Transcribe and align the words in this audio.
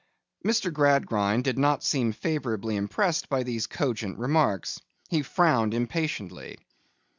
Mr. 0.43 0.73
Gradgrind 0.73 1.43
did 1.43 1.59
not 1.59 1.83
seem 1.83 2.11
favourably 2.11 2.75
impressed 2.75 3.29
by 3.29 3.43
these 3.43 3.67
cogent 3.67 4.17
remarks. 4.17 4.81
He 5.09 5.21
frowned 5.21 5.75
impatiently. 5.75 6.57